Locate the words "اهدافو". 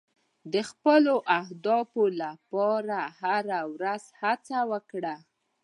1.39-2.03